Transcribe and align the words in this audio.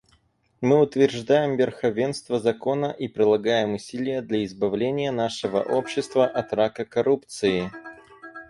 Мы 0.61 0.81
утверждаем 0.81 1.57
верховенство 1.57 2.39
закона 2.39 2.87
и 2.87 3.07
прилагаем 3.07 3.75
усилия 3.75 4.23
для 4.23 4.43
избавления 4.45 5.11
нашего 5.11 5.59
общества 5.61 6.25
от 6.25 6.51
рака 6.53 6.85
коррупции. 6.85 7.69